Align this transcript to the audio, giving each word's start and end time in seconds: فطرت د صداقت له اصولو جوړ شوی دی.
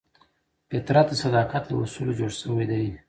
فطرت 0.69 1.07
د 1.11 1.19
صداقت 1.23 1.63
له 1.67 1.75
اصولو 1.83 2.17
جوړ 2.19 2.31
شوی 2.41 2.65
دی. 2.71 2.85